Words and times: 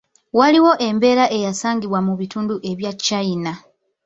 Waliwo 0.37 0.71
embeera 0.87 1.25
eyasangibwa 1.37 1.99
mu 2.07 2.13
bitundu 2.19 2.55
ebya 2.71 2.91
China. 3.05 3.53